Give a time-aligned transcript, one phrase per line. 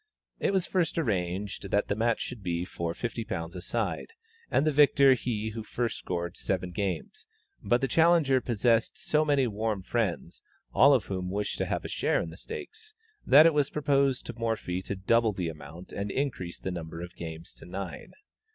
[0.39, 4.07] It was at first arranged that the match should be for £50 a side,
[4.49, 7.27] and the victor he who first scored seven games,
[7.61, 10.41] but the challenger possessed so many warm friends,
[10.73, 12.95] all of whom wished to have a share in the stakes,
[13.27, 17.15] that it was proposed to Morphy to double the amount and increase the number of
[17.15, 18.13] games to nine.